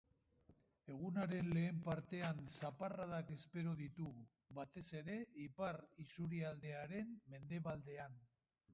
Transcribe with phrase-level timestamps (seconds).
[0.93, 4.25] Egunaren lehen partean zaparradak espero ditugu,
[4.61, 8.23] batez ere ipar isurialdearen mendebaldean.